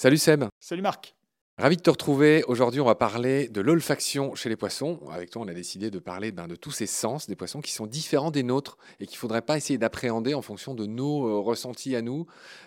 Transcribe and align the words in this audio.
Salut 0.00 0.16
Seb. 0.16 0.44
Salut 0.60 0.82
Marc. 0.82 1.16
Ravi 1.58 1.76
de 1.76 1.82
te 1.82 1.90
retrouver. 1.90 2.44
Aujourd'hui, 2.44 2.80
on 2.80 2.84
va 2.84 2.94
parler 2.94 3.48
de 3.48 3.60
l'olfaction 3.60 4.36
chez 4.36 4.48
les 4.48 4.54
poissons. 4.54 5.00
Avec 5.10 5.30
toi, 5.30 5.42
on 5.42 5.48
a 5.48 5.52
décidé 5.52 5.90
de 5.90 5.98
parler 5.98 6.30
ben, 6.30 6.46
de 6.46 6.54
tous 6.54 6.70
ces 6.70 6.86
sens 6.86 7.26
des 7.26 7.34
poissons 7.34 7.60
qui 7.60 7.72
sont 7.72 7.88
différents 7.88 8.30
des 8.30 8.44
nôtres 8.44 8.78
et 9.00 9.06
qu'il 9.06 9.16
ne 9.16 9.18
faudrait 9.18 9.42
pas 9.42 9.56
essayer 9.56 9.76
d'appréhender 9.76 10.34
en 10.34 10.40
fonction 10.40 10.76
de 10.76 10.86
nos 10.86 11.26
euh, 11.26 11.40
ressentis 11.40 11.96
à 11.96 12.00
nous, 12.00 12.26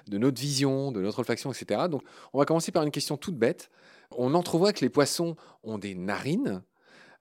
de 0.10 0.18
notre 0.18 0.42
vision, 0.42 0.92
de 0.92 1.00
notre 1.00 1.20
olfaction, 1.20 1.54
etc. 1.54 1.84
Donc, 1.90 2.02
on 2.34 2.40
va 2.40 2.44
commencer 2.44 2.74
par 2.74 2.84
une 2.84 2.92
question 2.92 3.16
toute 3.16 3.38
bête. 3.38 3.70
On 4.18 4.34
entrevoit 4.34 4.74
que 4.74 4.82
les 4.82 4.90
poissons 4.90 5.38
ont 5.64 5.78
des 5.78 5.96
narines. 5.96 6.62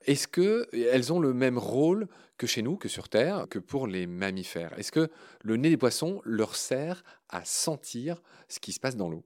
Est-ce 0.07 0.29
qu'elles 0.29 1.13
ont 1.13 1.21
le 1.21 1.35
même 1.35 1.59
rôle 1.59 2.09
que 2.39 2.47
chez 2.47 2.63
nous, 2.63 2.77
que 2.77 2.89
sur 2.89 3.09
Terre, 3.09 3.47
que 3.51 3.59
pour 3.59 3.87
les 3.87 4.07
mammifères? 4.07 4.79
Est-ce 4.79 4.93
que 4.93 5.11
le 5.43 5.57
nez 5.57 5.69
des 5.69 5.77
poissons 5.77 6.23
leur 6.25 6.57
sert 6.57 7.05
à 7.29 7.45
sentir 7.45 8.23
ce 8.49 8.61
qui 8.61 8.73
se 8.73 8.81
passe 8.81 8.97
dans 8.97 9.11
l'eau? 9.11 9.25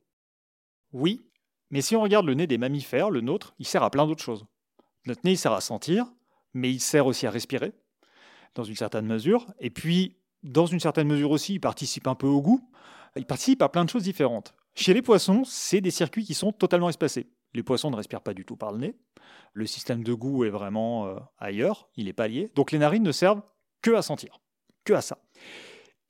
Oui, 0.92 1.26
mais 1.70 1.80
si 1.80 1.96
on 1.96 2.02
regarde 2.02 2.26
le 2.26 2.34
nez 2.34 2.46
des 2.46 2.58
mammifères, 2.58 3.10
le 3.10 3.20
nôtre, 3.20 3.54
il 3.58 3.66
sert 3.66 3.82
à 3.82 3.90
plein 3.90 4.06
d'autres 4.06 4.22
choses. 4.22 4.46
Notre 5.06 5.20
nez, 5.24 5.32
il 5.32 5.38
sert 5.38 5.52
à 5.52 5.60
sentir, 5.60 6.06
mais 6.54 6.70
il 6.70 6.80
sert 6.80 7.06
aussi 7.06 7.27
à 7.27 7.30
respirer, 7.30 7.72
dans 8.54 8.64
une 8.64 8.77
certaine 8.77 9.06
mesure. 9.06 9.52
Et 9.60 9.70
puis, 9.70 10.16
dans 10.42 10.66
une 10.66 10.80
certaine 10.80 11.08
mesure 11.08 11.30
aussi, 11.30 11.54
il 11.54 11.60
participe 11.60 12.06
un 12.06 12.14
peu 12.14 12.27
au 12.27 12.41
goût. 12.41 12.68
Il 13.16 13.27
participe 13.27 13.62
à 13.62 13.68
plein 13.68 13.84
de 13.84 13.91
choses 13.91 14.02
différentes. 14.02 14.54
Chez 14.74 14.94
les 14.94 15.02
poissons, 15.02 15.44
c'est 15.44 15.80
des 15.80 15.91
circuits 15.91 16.24
qui 16.24 16.34
sont 16.34 16.52
totalement 16.52 16.88
espacés. 16.88 17.28
Les 17.54 17.62
poissons 17.62 17.90
ne 17.90 17.96
respirent 17.96 18.22
pas 18.22 18.34
du 18.34 18.44
tout 18.44 18.56
par 18.56 18.72
le 18.72 18.78
nez. 18.78 18.96
Le 19.52 19.66
système 19.66 20.02
de 20.02 20.12
goût 20.12 20.44
est 20.44 20.50
vraiment 20.50 21.06
euh, 21.06 21.16
ailleurs, 21.38 21.88
il 21.96 22.06
n'est 22.06 22.12
pas 22.12 22.28
lié. 22.28 22.50
Donc 22.54 22.72
les 22.72 22.78
narines 22.78 23.02
ne 23.02 23.12
servent 23.12 23.42
que 23.80 23.92
à 23.92 24.02
sentir, 24.02 24.41
que 24.84 24.92
à 24.92 25.00
ça. 25.00 25.19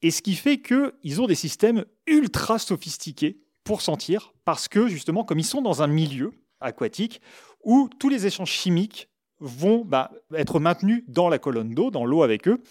Et 0.03 0.11
ce 0.11 0.22
qui 0.22 0.34
fait 0.34 0.61
qu'ils 0.61 1.20
ont 1.20 1.27
des 1.27 1.34
systèmes 1.34 1.84
ultra 2.06 2.59
sophistiqués 2.59 3.42
pour 3.62 3.81
sentir, 3.81 4.34
parce 4.45 4.69
que 4.69 4.89
justement, 4.89 5.25
comme 5.25 5.39
ils 5.39 5.45
sont 5.45 5.62
dans 5.62 5.83
un 5.83 5.87
milieu 5.87 6.33
aquatique 6.61 7.20
où 7.62 7.89
tous 7.98 8.09
les 8.09 8.27
échanges 8.27 8.50
chimiques 8.50 9.09
vont 9.45 9.84
bah, 9.84 10.11
être 10.34 10.59
maintenus 10.59 11.05
dans 11.06 11.28
la 11.28 11.39
colonne 11.39 11.75
d'eau, 11.75 11.91
dans 11.91 12.06
l'eau 12.06 12.23
avec 12.23 12.48
eux, 12.48 12.62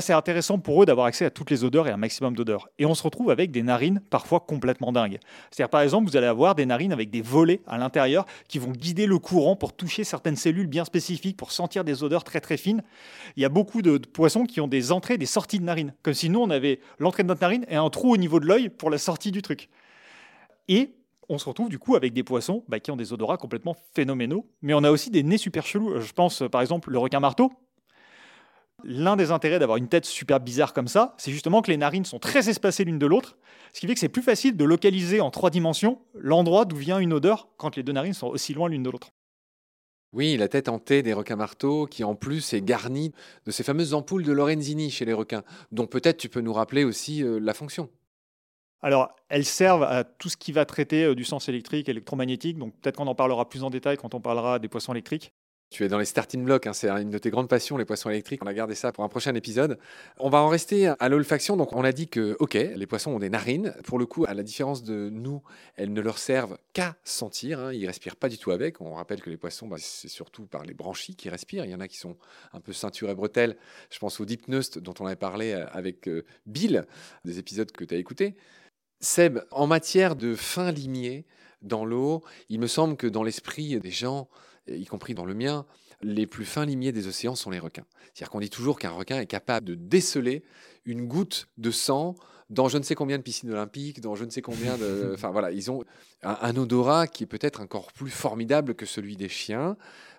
c'est 0.00 0.12
intéressant 0.12 0.58
pour 0.58 0.82
eux 0.82 0.86
d'avoir 0.86 1.06
accès 1.06 1.24
à 1.24 1.30
toutes 1.30 1.50
les 1.50 1.64
odeurs 1.64 1.88
et 1.88 1.90
un 1.90 1.96
maximum 1.96 2.34
d'odeurs. 2.34 2.68
Et 2.78 2.86
on 2.86 2.94
se 2.94 3.02
retrouve 3.02 3.30
avec 3.30 3.50
des 3.50 3.62
narines 3.62 4.00
parfois 4.10 4.40
complètement 4.40 4.92
dingues. 4.92 5.18
C'est-à-dire 5.50 5.68
par 5.68 5.80
exemple, 5.80 6.08
vous 6.08 6.16
allez 6.16 6.28
avoir 6.28 6.54
des 6.54 6.66
narines 6.66 6.92
avec 6.92 7.10
des 7.10 7.20
volets 7.20 7.60
à 7.66 7.78
l'intérieur 7.78 8.26
qui 8.48 8.58
vont 8.58 8.70
guider 8.70 9.06
le 9.06 9.18
courant 9.18 9.56
pour 9.56 9.72
toucher 9.72 10.04
certaines 10.04 10.36
cellules 10.36 10.68
bien 10.68 10.84
spécifiques, 10.84 11.36
pour 11.36 11.50
sentir 11.50 11.84
des 11.84 12.04
odeurs 12.04 12.22
très 12.22 12.40
très 12.40 12.56
fines. 12.56 12.82
Il 13.36 13.42
y 13.42 13.44
a 13.44 13.48
beaucoup 13.48 13.82
de, 13.82 13.98
poissons 13.98 14.44
qui 14.44 14.60
ont 14.60 14.68
des 14.68 14.92
entrées 14.92 15.18
des 15.18 15.26
sorties 15.26 15.58
de 15.58 15.64
narines, 15.64 15.94
comme 16.02 16.14
si 16.14 16.30
nous 16.30 16.40
on 16.40 16.50
avait 16.50 16.80
l'entrée 16.98 17.24
de 17.24 17.28
notre 17.28 17.42
narine 17.42 17.66
et 17.68 17.76
un 17.76 17.90
trou 17.90 18.12
au 18.12 18.16
niveau 18.16 18.38
de 18.38 18.46
l'œil 18.46 18.68
pour 18.68 18.88
la 18.88 18.98
sortie 18.98 19.32
du 19.32 19.42
truc. 19.42 19.68
Et 20.68 20.94
on 21.30 21.38
se 21.38 21.48
retrouve 21.48 21.68
du 21.68 21.78
coup 21.78 21.94
avec 21.94 22.12
des 22.12 22.24
poissons 22.24 22.64
bah, 22.68 22.80
qui 22.80 22.90
ont 22.90 22.96
des 22.96 23.12
odorats 23.12 23.36
complètement 23.36 23.76
phénoménaux. 23.94 24.46
Mais 24.62 24.74
on 24.74 24.82
a 24.82 24.90
aussi 24.90 25.10
des 25.10 25.22
nez 25.22 25.38
super 25.38 25.64
chelous. 25.64 26.00
Je 26.00 26.12
pense 26.12 26.42
par 26.50 26.60
exemple 26.60 26.90
le 26.90 26.98
requin 26.98 27.20
marteau. 27.20 27.52
L'un 28.82 29.16
des 29.16 29.30
intérêts 29.30 29.58
d'avoir 29.58 29.78
une 29.78 29.88
tête 29.88 30.06
super 30.06 30.40
bizarre 30.40 30.72
comme 30.72 30.88
ça, 30.88 31.14
c'est 31.18 31.30
justement 31.30 31.62
que 31.62 31.70
les 31.70 31.76
narines 31.76 32.04
sont 32.04 32.18
très 32.18 32.48
espacées 32.48 32.84
l'une 32.84 32.98
de 32.98 33.06
l'autre, 33.06 33.36
ce 33.72 33.80
qui 33.80 33.86
fait 33.86 33.94
que 33.94 34.00
c'est 34.00 34.08
plus 34.08 34.22
facile 34.22 34.56
de 34.56 34.64
localiser 34.64 35.20
en 35.20 35.30
trois 35.30 35.50
dimensions 35.50 36.00
l'endroit 36.14 36.64
d'où 36.64 36.76
vient 36.76 36.98
une 36.98 37.12
odeur 37.12 37.48
quand 37.58 37.76
les 37.76 37.82
deux 37.82 37.92
narines 37.92 38.14
sont 38.14 38.28
aussi 38.28 38.54
loin 38.54 38.68
l'une 38.68 38.82
de 38.82 38.90
l'autre. 38.90 39.10
Oui, 40.12 40.36
la 40.36 40.48
tête 40.48 40.68
hantée 40.68 41.02
des 41.02 41.12
requins 41.12 41.36
marteaux, 41.36 41.86
qui 41.86 42.02
en 42.02 42.16
plus 42.16 42.52
est 42.54 42.62
garnie 42.62 43.12
de 43.46 43.52
ces 43.52 43.62
fameuses 43.62 43.94
ampoules 43.94 44.24
de 44.24 44.32
Lorenzini 44.32 44.90
chez 44.90 45.04
les 45.04 45.12
requins, 45.12 45.44
dont 45.70 45.86
peut-être 45.86 46.16
tu 46.16 46.28
peux 46.28 46.40
nous 46.40 46.52
rappeler 46.52 46.82
aussi 46.82 47.22
euh, 47.22 47.38
la 47.38 47.54
fonction. 47.54 47.88
Alors, 48.82 49.14
elles 49.28 49.44
servent 49.44 49.82
à 49.82 50.04
tout 50.04 50.28
ce 50.28 50.36
qui 50.36 50.52
va 50.52 50.64
traiter 50.64 51.04
euh, 51.04 51.14
du 51.14 51.24
sens 51.24 51.48
électrique, 51.48 51.88
électromagnétique. 51.88 52.58
Donc, 52.58 52.74
peut-être 52.80 52.96
qu'on 52.96 53.06
en 53.06 53.14
parlera 53.14 53.48
plus 53.48 53.62
en 53.62 53.70
détail 53.70 53.96
quand 53.96 54.14
on 54.14 54.20
parlera 54.20 54.58
des 54.58 54.68
poissons 54.68 54.92
électriques. 54.92 55.32
Tu 55.70 55.84
es 55.84 55.88
dans 55.88 56.00
les 56.00 56.04
starting 56.04 56.44
blocks, 56.44 56.66
hein, 56.66 56.72
c'est 56.72 56.90
une 56.90 57.10
de 57.10 57.18
tes 57.18 57.30
grandes 57.30 57.48
passions, 57.48 57.76
les 57.76 57.84
poissons 57.84 58.10
électriques. 58.10 58.42
On 58.42 58.48
a 58.48 58.52
gardé 58.52 58.74
ça 58.74 58.90
pour 58.90 59.04
un 59.04 59.08
prochain 59.08 59.36
épisode. 59.36 59.78
On 60.18 60.28
va 60.28 60.38
en 60.38 60.48
rester 60.48 60.92
à 60.98 61.08
l'olfaction. 61.08 61.56
Donc, 61.56 61.72
on 61.74 61.84
a 61.84 61.92
dit 61.92 62.08
que, 62.08 62.36
ok, 62.40 62.54
les 62.54 62.86
poissons 62.88 63.12
ont 63.12 63.20
des 63.20 63.30
narines. 63.30 63.72
Pour 63.84 64.00
le 64.00 64.04
coup, 64.04 64.24
à 64.26 64.34
la 64.34 64.42
différence 64.42 64.82
de 64.82 65.10
nous, 65.10 65.42
elles 65.76 65.92
ne 65.92 66.00
leur 66.00 66.18
servent 66.18 66.58
qu'à 66.72 66.96
sentir. 67.04 67.60
Hein. 67.60 67.72
Ils 67.72 67.86
respirent 67.86 68.16
pas 68.16 68.28
du 68.28 68.36
tout 68.36 68.50
avec. 68.50 68.80
On 68.80 68.94
rappelle 68.94 69.22
que 69.22 69.30
les 69.30 69.36
poissons, 69.36 69.68
bah, 69.68 69.76
c'est 69.78 70.08
surtout 70.08 70.46
par 70.46 70.64
les 70.64 70.74
branchies 70.74 71.14
qui 71.14 71.28
respirent. 71.28 71.64
Il 71.64 71.70
y 71.70 71.74
en 71.74 71.80
a 71.80 71.86
qui 71.86 71.98
sont 71.98 72.16
un 72.52 72.60
peu 72.60 72.72
ceinture 72.72 73.08
et 73.08 73.14
bretelles. 73.14 73.56
Je 73.92 74.00
pense 74.00 74.18
au 74.18 74.24
Dipneust 74.24 74.80
dont 74.80 74.94
on 74.98 75.06
avait 75.06 75.14
parlé 75.14 75.52
euh, 75.52 75.66
avec 75.70 76.08
euh, 76.08 76.24
Bill, 76.46 76.84
des 77.24 77.38
épisodes 77.38 77.70
que 77.70 77.84
tu 77.84 77.94
as 77.94 77.98
écoutés. 77.98 78.34
Seb, 79.00 79.40
en 79.50 79.66
matière 79.66 80.14
de 80.14 80.34
fin 80.34 80.72
limier 80.72 81.24
dans 81.62 81.84
l'eau, 81.84 82.22
il 82.48 82.60
me 82.60 82.66
semble 82.66 82.96
que 82.96 83.06
dans 83.06 83.22
l'esprit 83.22 83.78
des 83.80 83.90
gens, 83.90 84.28
y 84.68 84.84
compris 84.84 85.14
dans 85.14 85.24
le 85.24 85.34
mien, 85.34 85.66
les 86.02 86.26
plus 86.26 86.44
fins 86.44 86.64
limiers 86.64 86.92
des 86.92 87.06
océans 87.06 87.34
sont 87.34 87.50
les 87.50 87.58
requins. 87.58 87.84
C'est-à-dire 88.14 88.30
qu'on 88.30 88.40
dit 88.40 88.50
toujours 88.50 88.78
qu'un 88.78 88.90
requin 88.90 89.20
est 89.20 89.26
capable 89.26 89.66
de 89.66 89.74
déceler 89.74 90.42
une 90.84 91.06
goutte 91.06 91.48
de 91.58 91.70
sang 91.70 92.14
dans 92.48 92.68
je 92.68 92.78
ne 92.78 92.82
sais 92.82 92.94
combien 92.94 93.16
de 93.16 93.22
piscines 93.22 93.50
olympiques, 93.50 94.00
dans 94.00 94.16
je 94.16 94.24
ne 94.24 94.30
sais 94.30 94.42
combien 94.42 94.76
de... 94.76 95.12
Enfin 95.14 95.30
voilà, 95.30 95.52
ils 95.52 95.70
ont 95.70 95.84
un, 96.22 96.36
un 96.40 96.56
odorat 96.56 97.06
qui 97.06 97.22
est 97.22 97.26
peut-être 97.26 97.60
encore 97.60 97.92
plus 97.92 98.10
formidable 98.10 98.74
que 98.74 98.86
celui 98.86 99.16
des 99.16 99.28
chiens. 99.28 99.76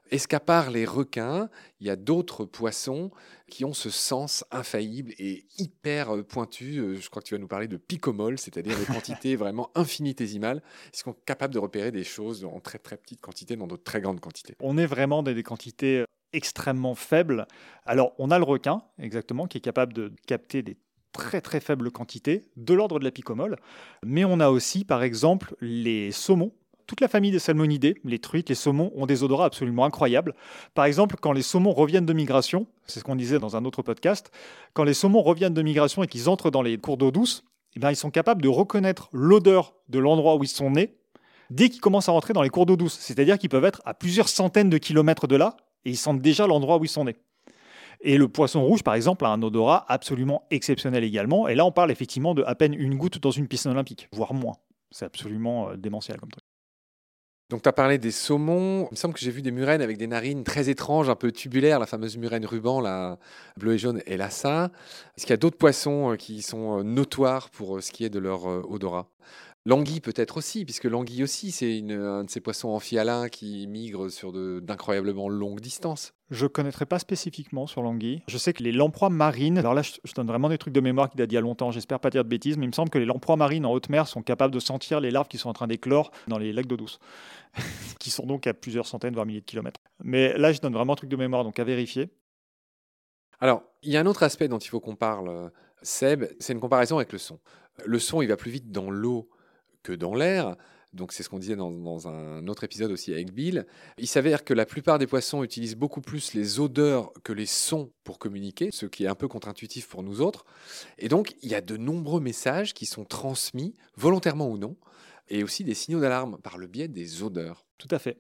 Est-ce 0.10 0.28
qu'à 0.28 0.42
part 0.42 0.72
les 0.72 0.86
requins, 0.86 1.50
il 1.80 1.88
y 1.88 1.90
a 1.90 1.96
d'autres 1.96 2.44
poissons 2.44 3.12
qui 3.50 3.64
ont 3.64 3.74
ce 3.74 3.90
sens 3.90 4.44
infaillible 4.52 5.14
et 5.18 5.46
hyper 5.58 6.16
euh, 6.16 6.24
pointu 6.24 6.80
euh, 6.80 6.96
Je 6.96 7.10
crois 7.10 7.22
que 7.22 7.28
tu 7.28 7.34
vas 7.34 7.40
nous 7.40 7.48
parler 7.48 7.68
de 7.68 7.78
picomol, 7.78 8.38
c'est-à-dire 8.38 8.78
des 8.78 8.86
quantités 8.94 9.36
vraiment 9.36 9.72
infinitésimales. 9.76 10.62
Est-ce 10.94 11.04
qu'on 11.04 11.12
est 11.12 11.26
capable 11.26 11.54
de 11.54 11.60
repérer 11.60 11.92
des 11.92 12.04
choses 12.04 12.44
en 12.44 12.60
très 12.60 12.78
très 12.78 12.98
petites 12.98 13.22
quantités 13.22 13.56
dans 13.56 13.68
d'autres 13.68 13.84
très 13.84 14.02
grandes 14.02 14.20
quantités? 14.20 14.56
On 14.60 14.78
est 14.78 14.86
vraiment 14.86 15.24
dans 15.24 15.34
des 15.34 15.44
quantités 15.44 16.00
euh, 16.00 16.06
extrêmement 16.34 16.96
faibles. 16.96 17.48
Alors, 17.86 18.14
on 18.18 18.32
a 18.32 18.38
le 18.38 18.46
requin, 18.46 18.84
exactement, 19.00 19.48
qui 19.48 19.60
est 19.60 19.62
capable 19.62 19.94
de 19.94 20.12
capter 20.28 20.62
des 20.62 20.78
très 21.14 21.42
très 21.42 21.60
faibles 21.60 21.92
quantités, 21.92 22.50
de 22.58 22.74
l'ordre 22.74 23.00
de 23.00 23.04
la 23.04 23.12
picomole. 23.12 23.58
Mais 24.06 24.26
on 24.26 24.40
a 24.40 24.50
aussi, 24.50 24.84
par 24.84 25.04
exemple, 25.04 25.56
les 25.62 26.12
saumons 26.12 26.54
toute 26.92 27.00
la 27.00 27.08
famille 27.08 27.32
des 27.32 27.40
salmonidés, 27.40 27.96
les 28.04 28.20
truites, 28.20 28.50
les 28.50 28.56
saumons, 28.56 28.92
ont 28.98 29.06
des 29.06 29.24
odorats 29.24 29.46
absolument 29.46 29.86
incroyables. 29.86 30.36
Par 30.74 30.84
exemple, 30.84 31.16
quand 31.22 31.32
les 31.32 31.42
saumons 31.42 31.72
reviennent 31.72 32.06
de 32.06 32.12
migration, 32.12 32.68
c'est 32.86 33.00
ce 33.00 33.06
qu'on 33.06 33.16
disait 33.16 33.40
dans 33.40 33.56
un 33.56 33.64
autre 33.64 33.82
podcast, 33.82 34.30
quand 34.74 34.84
les 34.84 34.94
saumons 34.94 35.22
reviennent 35.22 35.54
de 35.54 35.62
migration 35.62 36.04
et 36.04 36.08
qu'ils 36.08 36.28
entrent 36.28 36.52
dans 36.52 36.62
les 36.62 36.78
cours 36.78 36.98
d'eau 36.98 37.10
douce, 37.10 37.46
eh 37.78 37.80
bien, 37.80 37.92
ils 37.92 37.96
sont 37.96 38.12
capables 38.12 38.42
de 38.42 38.50
reconnaître 38.50 39.08
l'odeur 39.14 39.74
de 39.88 40.00
l'endroit 40.00 40.36
où 40.36 40.44
ils 40.44 40.50
sont 40.50 40.72
nés 40.72 40.98
dès 41.50 41.70
qu'ils 41.70 41.80
commencent 41.80 42.10
à 42.10 42.12
rentrer 42.12 42.34
dans 42.34 42.42
les 42.42 42.50
cours 42.50 42.66
d'eau 42.66 42.76
douce. 42.76 42.98
C'est-à-dire 43.00 43.40
qu'ils 43.40 43.48
peuvent 43.48 43.64
être 43.64 43.82
à 43.86 43.94
plusieurs 43.94 44.28
centaines 44.28 44.70
de 44.70 44.78
kilomètres 44.78 45.28
de 45.28 45.38
là 45.38 45.56
et 45.86 45.92
ils 45.92 45.98
sentent 45.98 46.22
déjà 46.22 46.46
l'endroit 46.46 46.76
où 46.76 46.84
ils 46.84 46.90
sont 46.90 47.06
nés. 47.06 47.16
Et 48.02 48.18
le 48.18 48.28
poisson 48.28 48.66
rouge, 48.66 48.84
par 48.84 48.96
exemple, 48.96 49.24
a 49.26 49.30
un 49.30 49.42
odorat 49.42 49.86
absolument 49.88 50.44
exceptionnel 50.52 51.06
également. 51.06 51.48
Et 51.48 51.56
là, 51.56 51.64
on 51.64 51.72
parle 51.72 51.90
effectivement 51.90 52.36
de 52.36 52.44
à 52.44 52.56
peine 52.56 52.74
une 52.74 52.96
goutte 52.96 53.20
dans 53.20 53.32
une 53.32 53.48
piscine 53.48 53.72
olympique, 53.72 54.10
voire 54.12 54.34
moins. 54.34 54.56
C'est 54.92 55.06
absolument 55.06 55.70
euh, 55.70 55.78
démentiel 55.78 56.20
comme 56.20 56.30
truc. 56.30 56.44
Donc, 57.52 57.62
tu 57.64 57.68
as 57.68 57.74
parlé 57.74 57.98
des 57.98 58.12
saumons. 58.12 58.88
Il 58.92 58.92
me 58.92 58.96
semble 58.96 59.14
que 59.14 59.20
j'ai 59.20 59.30
vu 59.30 59.42
des 59.42 59.52
murènes 59.52 59.82
avec 59.82 59.98
des 59.98 60.08
narines 60.08 60.46
très 60.46 60.70
étranges, 60.70 61.10
un 61.10 61.16
peu 61.16 61.34
tubulaires, 61.34 61.80
la 61.80 61.86
fameuse 61.86 62.16
murène 62.16 62.46
ruban, 62.46 62.80
la 62.80 63.20
bleue 63.58 63.74
et 63.74 63.78
jaune, 63.78 64.02
et 64.08 64.18
ça. 64.30 64.72
Est-ce 65.18 65.26
qu'il 65.26 65.32
y 65.32 65.34
a 65.34 65.38
d'autres 65.38 65.58
poissons 65.58 66.14
euh, 66.14 66.16
qui 66.16 66.42
sont 66.42 66.80
euh, 66.80 66.84
notoires 66.84 67.50
pour 67.50 67.76
euh, 67.76 67.82
ce 67.82 67.92
qui 67.92 68.06
est 68.06 68.10
de 68.10 68.20
leur 68.20 68.46
odorat? 68.46 69.10
L'anguille 69.66 70.00
peut-être 70.00 70.38
aussi, 70.38 70.64
puisque 70.64 70.86
l'anguille 70.86 71.24
aussi, 71.24 71.52
c'est 71.52 71.84
un 71.92 72.24
de 72.24 72.30
ces 72.30 72.40
poissons 72.40 72.70
amphihalins 72.70 73.28
qui 73.28 73.68
migrent 73.68 74.10
sur 74.10 74.32
d'incroyablement 74.62 75.28
longues 75.28 75.60
distances. 75.60 76.14
Je 76.32 76.46
ne 76.46 76.48
connaîtrais 76.48 76.86
pas 76.86 76.98
spécifiquement 76.98 77.68
sur 77.68 77.82
l'anguille. 77.82 78.24
Je 78.28 78.38
sais 78.38 78.54
que 78.54 78.64
les 78.64 78.72
lamproies 78.72 79.10
marines, 79.10 79.58
alors 79.58 79.74
là 79.74 79.82
je, 79.82 80.14
donne 80.16 80.28
vraiment 80.28 80.48
des 80.48 80.58
trucs 80.58 80.74
de 80.74 80.80
mémoire 80.80 81.10
qui 81.10 81.18
datent 81.18 81.30
d'il 81.30 81.36
y 81.36 81.38
a 81.38 81.42
longtemps, 81.42 81.72
j'espère 81.72 82.00
pas 82.00 82.10
dire 82.10 82.24
de 82.24 82.30
bêtises, 82.30 82.58
mais 82.58 82.66
il 82.66 82.70
me 82.70 82.74
semble 82.74 82.90
que 82.90 82.98
les 82.98 83.06
lamproies 83.06 83.36
marines 83.36 83.66
en 83.66 83.74
haute 83.74 83.90
mer 83.90 84.08
sont 84.08 84.22
capables 84.22 84.54
de 84.54 84.60
sentir 84.60 85.02
les 85.02 85.12
larves 85.12 85.28
qui 85.28 85.38
sont 85.38 85.50
en 85.50 85.54
train 85.54 85.68
d'éclore 85.68 86.12
dans 86.28 86.38
les 86.38 86.54
lacs 86.54 86.68
d'eau 86.68 86.78
douce, 86.78 87.00
qui 88.00 88.12
sont 88.12 88.26
donc 88.26 88.48
à 88.48 88.54
plusieurs 88.54 88.88
centaines, 88.88 89.14
voire 89.14 89.26
milliers 89.26 89.42
de 89.42 89.46
kilomètres. 89.46 89.82
Mais 90.04 90.38
là 90.38 90.54
je 90.54 90.62
donne 90.62 90.74
vraiment 90.74 90.94
un 90.94 90.96
truc 90.96 91.10
de 91.10 91.18
mémoire, 91.18 91.44
donc 91.44 91.60
à 91.60 91.66
vérifier. 91.66 92.10
Alors, 93.42 93.64
il 93.82 93.92
y 93.92 93.98
a 93.98 94.00
un 94.00 94.06
autre 94.06 94.24
aspect 94.24 94.48
dont 94.48 94.60
il 94.60 94.70
faut 94.70 94.80
qu'on 94.80 94.96
parle, 94.96 95.28
euh, 95.28 95.50
Seb, 95.82 96.26
c'est 96.40 96.54
une 96.54 96.60
comparaison 96.60 96.98
avec 96.98 97.12
le 97.12 97.18
son. 97.18 97.40
Le 97.86 98.00
son, 98.00 98.22
il 98.22 98.28
va 98.28 98.38
plus 98.38 98.52
vite 98.52 98.72
dans 98.72 98.90
l'eau 98.90 99.30
que 99.84 99.92
dans 99.92 100.14
l'air. 100.14 100.56
Donc 100.94 101.14
c'est 101.14 101.24
ce 101.24 101.30
qu'on 101.30 101.40
disait 101.40 101.56
dans, 101.56 102.08
un 102.08 102.48
autre 102.48 102.66
épisode 102.66 102.92
aussi 102.92 103.14
avec 103.14 103.32
Bill. 103.34 103.66
Il 103.98 104.08
s'avère 104.08 104.44
que 104.44 104.54
la 104.54 104.66
plupart 104.66 105.00
des 105.00 105.08
poissons 105.08 105.44
utilisent 105.44 105.78
beaucoup 105.78 106.02
plus 106.02 106.34
les 106.34 106.60
odeurs 106.60 107.14
que 107.24 107.32
les 107.32 107.46
sons 107.46 107.92
pour 108.04 108.20
communiquer, 108.20 108.70
ce 108.72 108.86
qui 108.86 109.06
est 109.06 109.08
un 109.08 109.16
peu 109.16 109.30
contre-intuitif 109.30 109.88
pour 109.88 110.04
nous 110.04 110.20
autres. 110.22 110.46
Et 110.98 111.08
donc 111.08 111.36
il 111.42 111.50
y 111.50 111.56
a 111.56 111.62
de 111.62 111.78
nombreux 111.78 112.20
messages 112.20 112.74
qui 112.74 112.86
sont 112.86 113.06
transmis, 113.06 113.74
volontairement 113.96 114.50
ou 114.50 114.58
non, 114.58 114.76
et 115.30 115.44
aussi 115.44 115.64
des 115.64 115.76
signaux 115.76 116.02
d'alarme 116.02 116.38
par 116.44 116.58
le 116.58 116.68
biais 116.68 116.90
des 116.90 117.24
odeurs. 117.24 117.66
Tout 117.78 117.88
à 117.90 118.00
fait. 118.00 118.18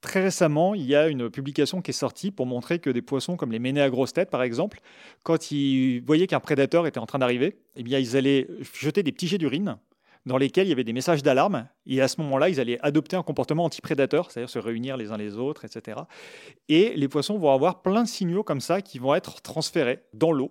Très 0.00 0.22
récemment, 0.22 0.74
il 0.74 0.84
y 0.84 0.94
a 0.94 1.08
une 1.08 1.30
publication 1.30 1.80
qui 1.80 1.90
est 1.90 1.94
sortie 1.94 2.30
pour 2.30 2.46
montrer 2.46 2.78
que 2.78 2.90
des 2.90 3.02
poissons 3.02 3.36
comme 3.36 3.50
les 3.50 3.58
ménés 3.58 3.80
à 3.80 3.88
grosse 3.88 4.12
tête, 4.12 4.30
par 4.30 4.42
exemple, 4.42 4.80
quand 5.22 5.50
ils 5.50 6.00
voyaient 6.00 6.26
qu'un 6.26 6.40
prédateur 6.40 6.86
était 6.86 6.98
en 6.98 7.06
train 7.06 7.18
d'arriver, 7.18 7.56
eh 7.74 7.82
bien, 7.82 7.98
ils 7.98 8.14
allaient 8.14 8.46
jeter 8.78 9.02
des 9.02 9.12
petits 9.12 9.26
jets 9.26 9.38
d'urine 9.38 9.78
dans 10.26 10.38
lesquels 10.38 10.66
il 10.66 10.70
y 10.70 10.72
avait 10.72 10.84
des 10.84 10.92
messages 10.92 11.22
d'alarme. 11.22 11.68
Et 11.86 12.00
à 12.00 12.08
ce 12.08 12.20
moment-là, 12.22 12.48
ils 12.48 12.60
allaient 12.60 12.78
adopter 12.80 13.16
un 13.16 13.22
comportement 13.22 13.64
anti-prédateur, 13.64 14.30
c'est-à-dire 14.30 14.50
se 14.50 14.58
réunir 14.58 14.96
les 14.96 15.12
uns 15.12 15.16
les 15.16 15.36
autres, 15.36 15.64
etc. 15.64 16.00
Et 16.68 16.94
les 16.96 17.08
poissons 17.08 17.38
vont 17.38 17.52
avoir 17.52 17.82
plein 17.82 18.02
de 18.02 18.08
signaux 18.08 18.42
comme 18.42 18.60
ça 18.60 18.82
qui 18.82 18.98
vont 18.98 19.14
être 19.14 19.42
transférés 19.42 20.02
dans 20.12 20.32
l'eau 20.32 20.50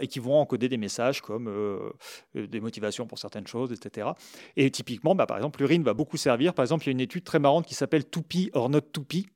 et 0.00 0.08
qui 0.08 0.18
vont 0.18 0.34
encoder 0.38 0.68
des 0.68 0.76
messages 0.76 1.20
comme 1.20 1.48
euh, 1.48 1.90
euh, 2.36 2.46
des 2.46 2.60
motivations 2.60 3.06
pour 3.06 3.18
certaines 3.18 3.46
choses, 3.46 3.72
etc. 3.72 4.08
Et 4.56 4.70
typiquement, 4.70 5.14
bah, 5.14 5.26
par 5.26 5.36
exemple, 5.36 5.60
l'urine 5.60 5.84
va 5.84 5.94
beaucoup 5.94 6.16
servir. 6.16 6.54
Par 6.54 6.64
exemple, 6.64 6.84
il 6.84 6.86
y 6.88 6.90
a 6.90 6.92
une 6.92 7.00
étude 7.00 7.24
très 7.24 7.38
marrante 7.38 7.66
qui 7.66 7.74
s'appelle 7.74 8.04
To 8.04 8.22
pee 8.22 8.50
or 8.54 8.68
not 8.70 8.80
to 8.80 9.02
pee. 9.02 9.26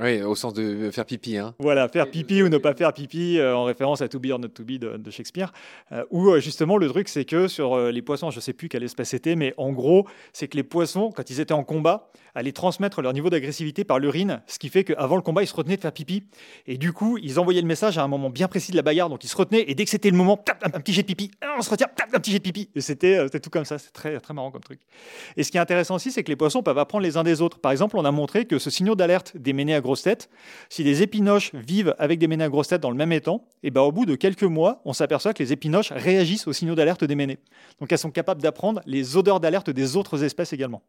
Oui, 0.00 0.22
au 0.22 0.34
sens 0.34 0.54
de 0.54 0.90
faire 0.90 1.06
pipi. 1.06 1.36
Hein. 1.36 1.54
Voilà, 1.58 1.88
faire 1.88 2.10
pipi 2.10 2.42
ou 2.42 2.48
ne 2.48 2.58
pas 2.58 2.74
faire 2.74 2.92
pipi, 2.92 3.38
euh, 3.38 3.56
en 3.56 3.64
référence 3.64 4.02
à 4.02 4.08
To 4.08 4.18
be 4.18 4.30
or 4.30 4.38
not 4.38 4.48
to 4.48 4.64
be 4.64 4.78
de, 4.78 5.10
Shakespeare. 5.10 5.52
où 6.10 6.38
justement, 6.38 6.76
le 6.76 6.88
truc, 6.88 7.08
c'est 7.08 7.24
que 7.24 7.48
sur 7.48 7.78
les 7.78 8.02
poissons, 8.02 8.30
je 8.30 8.36
ne 8.36 8.40
sais 8.40 8.52
plus 8.52 8.68
quelle 8.68 8.82
espèce 8.82 9.10
c'était, 9.10 9.36
mais 9.36 9.54
en 9.56 9.72
gros, 9.72 10.06
c'est 10.32 10.48
que 10.48 10.56
les 10.56 10.62
poissons, 10.62 11.10
quand 11.14 11.30
ils 11.30 11.40
étaient 11.40 11.54
en 11.54 11.64
combat, 11.64 12.10
allaient 12.36 12.52
transmettre 12.52 13.00
leur 13.00 13.12
niveau 13.12 13.30
d'agressivité 13.30 13.82
par 13.84 13.98
l'urine, 13.98 14.42
ce 14.46 14.58
qui 14.58 14.68
fait 14.68 14.84
qu'avant 14.84 15.16
le 15.16 15.22
combat, 15.22 15.42
ils 15.42 15.46
se 15.46 15.54
retenaient 15.54 15.76
de 15.76 15.80
faire 15.80 15.92
pipi. 15.92 16.24
Et 16.66 16.76
du 16.76 16.92
coup, 16.92 17.18
ils 17.18 17.40
envoyaient 17.40 17.62
le 17.62 17.66
message 17.66 17.96
à 17.98 18.02
un 18.02 18.08
moment 18.08 18.30
bien 18.30 18.46
précis 18.46 18.72
de 18.72 18.76
la 18.76 18.82
bagarre, 18.82 19.08
donc 19.08 19.24
ils 19.24 19.28
se 19.28 19.36
retenaient, 19.36 19.64
et 19.66 19.74
dès 19.74 19.84
que 19.84 19.90
c'était 19.90 20.10
le 20.10 20.16
moment, 20.16 20.38
un, 20.62 20.70
petit 20.70 20.92
jet 20.92 21.02
de 21.02 21.06
pipi, 21.06 21.30
on 21.58 21.62
se 21.62 21.70
retient, 21.70 21.88
un 22.12 22.20
petit 22.20 22.30
jet 22.30 22.38
de 22.38 22.42
pipi. 22.42 22.68
Et 22.74 22.80
c'était 22.82 23.16
euh, 23.16 23.28
tout 23.28 23.50
comme 23.50 23.64
ça, 23.64 23.78
c'est 23.78 23.90
très, 23.90 24.20
marrant 24.34 24.50
comme 24.50 24.62
truc. 24.62 24.80
Et 25.36 25.42
ce 25.42 25.50
qui 25.50 25.56
est 25.56 25.60
intéressant 25.60 25.94
aussi, 25.94 26.12
c'est 26.12 26.22
que 26.22 26.28
les 26.28 26.36
poissons 26.36 26.62
peuvent 26.62 26.78
apprendre 26.78 27.02
les 27.02 27.16
uns 27.16 27.24
des 27.24 27.40
autres. 27.40 27.58
Par 27.58 27.72
exemple, 27.72 27.96
on 27.96 28.04
a 28.04 28.10
montré 28.10 28.44
que 28.44 28.58
ce 28.58 28.68
signal 28.68 28.96
d'alerte 28.96 29.36
des 29.36 29.54
ménés 29.54 29.74
si 30.68 30.84
des 30.84 31.02
épinoches 31.02 31.54
vivent 31.54 31.94
avec 31.98 32.18
des 32.18 32.26
ménés 32.26 32.44
à 32.44 32.48
grosse 32.48 32.68
tête 32.68 32.80
dans 32.80 32.90
le 32.90 32.96
même 32.96 33.12
étang, 33.12 33.44
et 33.62 33.70
ben 33.70 33.82
au 33.82 33.92
bout 33.92 34.06
de 34.06 34.14
quelques 34.14 34.42
mois, 34.42 34.80
on 34.84 34.92
s'aperçoit 34.92 35.34
que 35.34 35.42
les 35.42 35.52
épinoches 35.52 35.92
réagissent 35.92 36.46
aux 36.46 36.52
signaux 36.52 36.74
d'alerte 36.74 37.04
des 37.04 37.14
ménés. 37.14 37.38
Donc 37.80 37.92
elles 37.92 37.98
sont 37.98 38.10
capables 38.10 38.42
d'apprendre 38.42 38.80
les 38.86 39.16
odeurs 39.16 39.40
d'alerte 39.40 39.70
des 39.70 39.96
autres 39.96 40.22
espèces 40.24 40.52
également. 40.52 40.82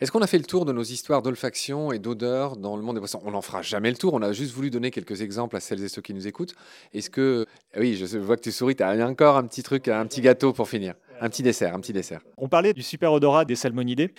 Est-ce 0.00 0.10
qu'on 0.10 0.22
a 0.22 0.26
fait 0.26 0.38
le 0.38 0.44
tour 0.44 0.64
de 0.64 0.72
nos 0.72 0.82
histoires 0.82 1.22
d'olfaction 1.22 1.92
et 1.92 1.98
d'odeur 1.98 2.56
dans 2.56 2.76
le 2.76 2.82
monde 2.82 2.96
des 2.96 3.00
poissons? 3.00 3.20
On 3.24 3.30
n'en 3.30 3.42
fera 3.42 3.62
jamais 3.62 3.90
le 3.90 3.96
tour. 3.96 4.14
On 4.14 4.22
a 4.22 4.32
juste 4.32 4.52
voulu 4.52 4.70
donner 4.70 4.90
quelques 4.90 5.22
exemples 5.22 5.56
à 5.56 5.60
celles 5.60 5.82
et 5.82 5.88
ceux 5.88 6.02
qui 6.02 6.14
nous 6.14 6.26
écoutent. 6.26 6.54
Est-ce 6.92 7.10
que. 7.10 7.46
Ah 7.74 7.78
oui, 7.80 7.96
je 7.96 8.18
vois 8.18 8.36
que 8.36 8.42
tu 8.42 8.52
souris. 8.52 8.76
Tu 8.76 8.82
as 8.82 9.06
encore 9.06 9.36
un 9.36 9.44
petit 9.46 9.62
truc, 9.62 9.88
un 9.88 10.06
petit 10.06 10.20
gâteau 10.20 10.52
pour 10.52 10.68
finir. 10.68 10.94
Un 11.20 11.30
petit 11.30 11.42
dessert, 11.42 11.74
un 11.74 11.80
petit 11.80 11.92
dessert. 11.92 12.20
On 12.36 12.48
parlait 12.48 12.74
du 12.74 12.82
super 12.82 13.12
odorat 13.12 13.44
des 13.44 13.56
salmonidés. 13.56 14.12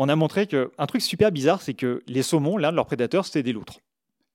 On 0.00 0.08
a 0.08 0.14
montré 0.14 0.46
qu'un 0.46 0.86
truc 0.86 1.02
super 1.02 1.32
bizarre, 1.32 1.60
c'est 1.60 1.74
que 1.74 2.04
les 2.06 2.22
saumons, 2.22 2.56
l'un 2.56 2.70
de 2.70 2.76
leurs 2.76 2.86
prédateurs, 2.86 3.26
c'était 3.26 3.42
des 3.42 3.52
loutres. 3.52 3.80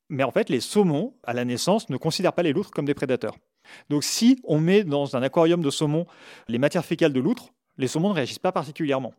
Mais 0.10 0.24
en 0.24 0.32
fait, 0.32 0.50
les 0.50 0.60
saumons, 0.60 1.16
à 1.24 1.32
la 1.32 1.46
naissance, 1.46 1.90
ne 1.90 1.96
considèrent 1.96 2.34
pas 2.34 2.44
les 2.44 2.52
loutres 2.52 2.70
comme 2.70 2.84
des 2.84 2.94
prédateurs. 2.94 3.38
Donc 3.90 4.04
si 4.04 4.42
on 4.44 4.60
met 4.60 4.84
dans 4.84 5.16
un 5.16 5.24
aquarium 5.24 5.62
de 5.62 5.70
saumon 5.70 6.06
les 6.50 6.58
matières 6.58 6.84
fécales 6.84 7.14
de 7.14 7.20
loutres, 7.22 7.54
les 7.78 7.88
saumons 7.88 8.10
ne 8.10 8.16
réagissent 8.16 8.40
pas 8.40 8.52
particulièrement. 8.52 9.14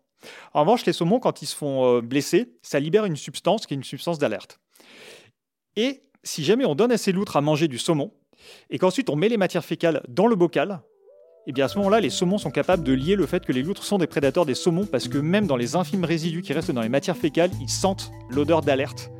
En 0.52 0.60
revanche, 0.60 0.84
les 0.84 0.92
saumons, 0.92 1.18
quand 1.18 1.40
ils 1.40 1.46
se 1.46 1.56
font 1.56 1.86
euh, 1.86 2.00
blesser, 2.02 2.52
ça 2.60 2.78
libère 2.78 3.06
une 3.06 3.16
substance 3.16 3.66
qui 3.66 3.72
est 3.72 3.78
une 3.78 3.82
substance 3.82 4.18
d'alerte. 4.18 4.60
Et 5.76 6.02
si 6.24 6.44
jamais 6.44 6.66
on 6.66 6.74
donne 6.74 6.92
à 6.92 6.98
ces 6.98 7.12
loutres 7.12 7.38
à 7.38 7.40
manger 7.40 7.68
du 7.68 7.78
saumon, 7.78 8.12
et 8.68 8.78
qu'ensuite 8.78 9.08
on 9.08 9.16
met 9.16 9.30
les 9.30 9.38
matières 9.38 9.64
fécales 9.64 10.02
dans 10.08 10.26
le 10.26 10.36
bocal, 10.36 10.82
et 11.46 11.50
eh 11.50 11.52
bien 11.52 11.66
à 11.66 11.68
ce 11.68 11.76
moment-là, 11.76 12.00
les 12.00 12.08
saumons 12.08 12.38
sont 12.38 12.50
capables 12.50 12.82
de 12.82 12.92
lier 12.94 13.16
le 13.16 13.26
fait 13.26 13.44
que 13.44 13.52
les 13.52 13.62
loutres 13.62 13.84
sont 13.84 13.98
des 13.98 14.06
prédateurs 14.06 14.46
des 14.46 14.54
saumons 14.54 14.86
parce 14.86 15.08
que 15.08 15.18
même 15.18 15.46
dans 15.46 15.56
les 15.56 15.76
infimes 15.76 16.04
résidus 16.04 16.40
qui 16.40 16.54
restent 16.54 16.70
dans 16.70 16.80
les 16.80 16.88
matières 16.88 17.18
fécales, 17.18 17.50
ils 17.60 17.68
sentent 17.68 18.10
l'odeur 18.30 18.62
d'alerte 18.62 19.10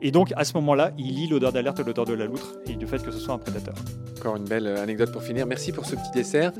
et 0.00 0.10
donc, 0.12 0.32
à 0.36 0.44
ce 0.44 0.54
moment-là, 0.54 0.92
il 0.96 1.14
lit 1.14 1.26
l'odeur 1.26 1.52
d'alerte, 1.52 1.80
l'odeur 1.80 2.04
de 2.04 2.14
la 2.14 2.26
loutre, 2.26 2.54
et 2.66 2.76
du 2.76 2.86
fait 2.86 3.02
que 3.02 3.10
ce 3.10 3.18
soit 3.18 3.34
un 3.34 3.38
prédateur. 3.38 3.74
Encore 4.18 4.36
une 4.36 4.44
belle 4.44 4.66
euh, 4.66 4.82
anecdote 4.82 5.10
pour 5.12 5.22
finir. 5.22 5.46
Merci 5.46 5.72
pour 5.72 5.86
ce 5.86 5.96
petit 5.96 6.10
dessert. 6.14 6.52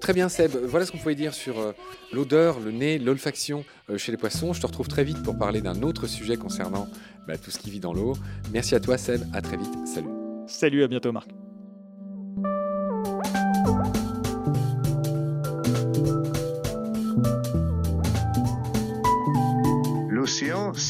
Très 0.00 0.14
bien, 0.14 0.28
Seb. 0.28 0.52
Voilà 0.64 0.86
ce 0.86 0.92
qu'on 0.92 0.98
pouvait 0.98 1.14
dire 1.14 1.34
sur 1.34 1.58
euh, 1.58 1.72
l'odeur, 2.12 2.58
le 2.58 2.70
nez, 2.70 2.98
l'olfaction 2.98 3.64
euh, 3.90 3.98
chez 3.98 4.12
les 4.12 4.18
poissons. 4.18 4.54
Je 4.54 4.60
te 4.60 4.66
retrouve 4.66 4.88
très 4.88 5.04
vite 5.04 5.22
pour 5.22 5.36
parler 5.36 5.60
d'un 5.60 5.82
autre 5.82 6.06
sujet 6.06 6.36
concernant 6.36 6.88
bah, 7.28 7.36
tout 7.36 7.50
ce 7.50 7.58
qui 7.58 7.70
vit 7.70 7.80
dans 7.80 7.92
l'eau. 7.92 8.14
Merci 8.52 8.74
à 8.74 8.80
toi, 8.80 8.96
Seb. 8.96 9.22
À 9.34 9.42
très 9.42 9.58
vite. 9.58 9.74
Salut. 9.86 10.08
Salut, 10.46 10.82
à 10.82 10.88
bientôt, 10.88 11.12
Marc. 11.12 11.28